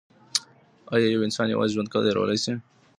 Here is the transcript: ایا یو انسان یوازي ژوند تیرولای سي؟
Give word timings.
ایا 0.93 1.07
یو 1.13 1.25
انسان 1.27 1.47
یوازي 1.49 1.71
ژوند 1.75 1.91
تیرولای 1.93 2.39
سي؟ 2.43 2.51